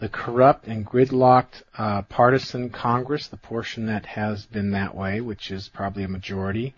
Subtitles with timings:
[0.00, 5.50] the corrupt and gridlocked uh, partisan Congress, the portion that has been that way, which
[5.50, 6.74] is probably a majority,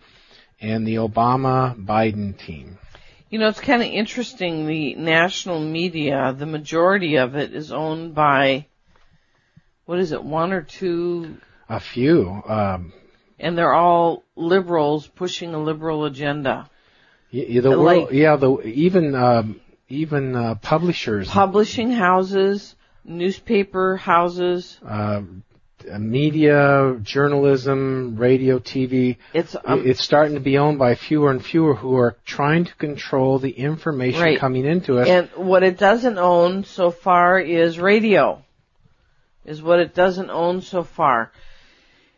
[0.61, 2.79] and the Obama Biden team.
[3.31, 4.67] You know, it's kind of interesting.
[4.67, 8.67] The national media, the majority of it is owned by,
[9.87, 11.39] what is it, one or two?
[11.69, 12.43] A few.
[12.47, 12.93] Um,
[13.39, 16.69] and they're all liberals pushing a liberal agenda.
[17.31, 24.79] Yeah, the world, like, yeah, the even um, even uh, publishers, publishing houses, newspaper houses,
[24.87, 25.23] uh,
[25.99, 29.17] media, journalism, radio, TV.
[29.33, 32.75] It's um, it's starting to be owned by fewer and fewer who are trying to
[32.77, 34.39] control the information right.
[34.39, 35.09] coming into it.
[35.09, 38.43] And what it doesn't own so far is radio.
[39.45, 41.33] Is what it doesn't own so far.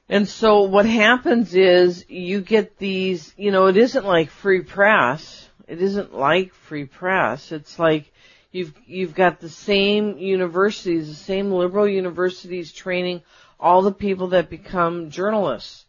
[0.09, 5.49] And so what happens is you get these, you know, it isn't like free press.
[5.67, 7.53] It isn't like free press.
[7.53, 8.13] It's like
[8.55, 13.23] You've you've got the same universities, the same liberal universities training
[13.59, 15.85] all the people that become journalists,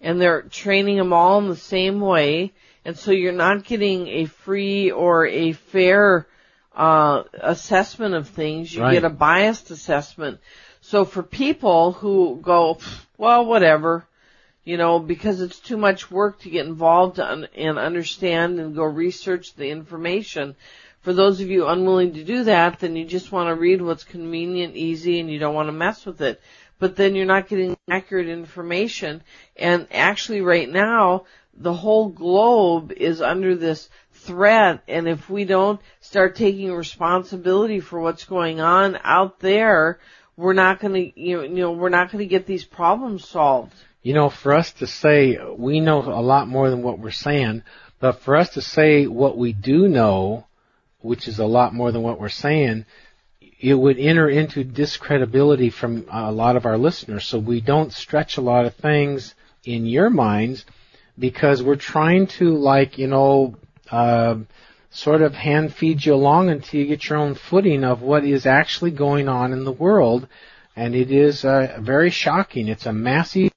[0.00, 2.52] and they're training them all in the same way.
[2.84, 6.28] And so you're not getting a free or a fair
[6.76, 8.72] uh, assessment of things.
[8.72, 8.92] You right.
[8.92, 10.38] get a biased assessment.
[10.82, 12.78] So for people who go,
[13.18, 14.06] well, whatever,
[14.64, 19.54] you know, because it's too much work to get involved and understand and go research
[19.56, 20.54] the information,
[21.04, 24.04] for those of you unwilling to do that, then you just want to read what's
[24.04, 26.40] convenient, easy, and you don't want to mess with it.
[26.78, 29.22] But then you're not getting accurate information.
[29.54, 34.82] And actually right now, the whole globe is under this threat.
[34.88, 39.98] And if we don't start taking responsibility for what's going on out there,
[40.38, 43.74] we're not going to, you know, we're not going to get these problems solved.
[44.02, 47.62] You know, for us to say we know a lot more than what we're saying,
[48.00, 50.46] but for us to say what we do know,
[51.04, 52.86] which is a lot more than what we're saying,
[53.60, 57.26] it would enter into discredibility from a lot of our listeners.
[57.26, 59.34] So we don't stretch a lot of things
[59.64, 60.64] in your minds
[61.18, 63.54] because we're trying to like, you know,
[63.90, 64.36] uh,
[64.90, 68.46] sort of hand feed you along until you get your own footing of what is
[68.46, 70.26] actually going on in the world.
[70.74, 72.68] And it is uh, very shocking.
[72.68, 73.50] It's a massive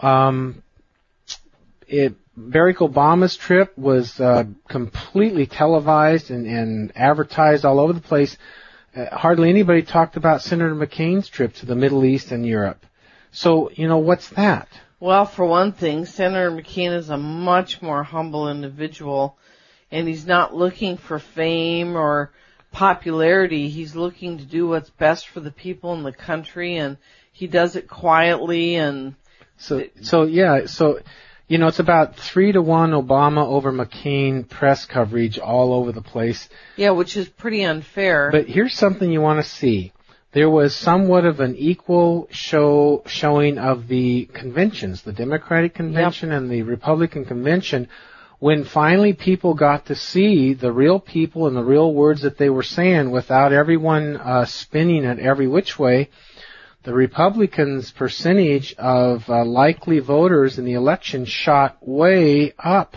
[0.00, 0.62] um,
[1.90, 8.38] it Barack Obama's trip was uh, completely televised and, and advertised all over the place.
[8.96, 12.86] Uh, hardly anybody talked about Senator McCain's trip to the Middle East and Europe.
[13.32, 14.68] So, you know, what's that?
[15.00, 19.36] Well, for one thing, Senator McCain is a much more humble individual,
[19.90, 22.32] and he's not looking for fame or
[22.72, 23.68] popularity.
[23.68, 26.96] He's looking to do what's best for the people in the country, and
[27.32, 29.14] he does it quietly and.
[29.56, 31.00] So, so yeah, so
[31.50, 36.00] you know, it's about three to one Obama over McCain press coverage all over the
[36.00, 36.48] place.
[36.76, 38.30] Yeah, which is pretty unfair.
[38.30, 39.92] But here's something you want to see.
[40.30, 46.38] There was somewhat of an equal show showing of the conventions, the Democratic convention yep.
[46.38, 47.88] and the Republican convention,
[48.38, 52.48] when finally people got to see the real people and the real words that they
[52.48, 56.10] were saying without everyone uh, spinning it every which way
[56.82, 62.96] the Republicans' percentage of uh, likely voters in the election shot way up.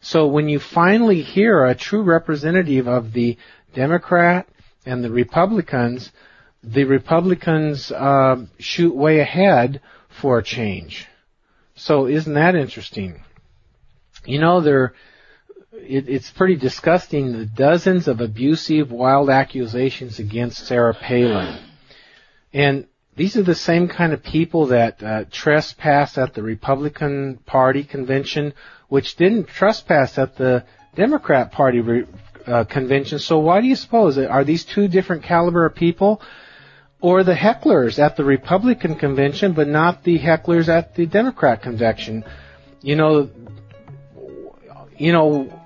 [0.00, 3.36] So when you finally hear a true representative of the
[3.74, 4.48] Democrat
[4.86, 6.10] and the Republicans,
[6.62, 11.06] the Republicans uh, shoot way ahead for a change.
[11.74, 13.22] So isn't that interesting?
[14.24, 14.94] You know, there,
[15.72, 21.67] it, it's pretty disgusting the dozens of abusive, wild accusations against Sarah Palin.
[22.52, 22.86] And
[23.16, 28.54] these are the same kind of people that uh, trespassed at the Republican Party convention,
[28.88, 30.64] which didn't trespass at the
[30.94, 32.06] Democrat Party re-
[32.46, 33.18] uh, convention.
[33.18, 36.22] So why do you suppose are these two different caliber of people?
[37.00, 42.24] or the hecklers at the Republican convention, but not the hecklers at the Democrat convention.
[42.82, 43.30] You know,
[44.96, 45.60] you know,